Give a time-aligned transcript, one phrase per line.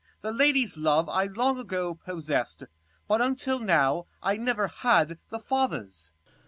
[0.21, 2.63] The lady's love I long ago possess'd:
[3.07, 6.11] But until now I never had the father's.